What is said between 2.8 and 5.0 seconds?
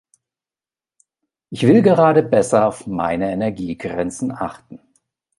meine Energie-Grenzen achten.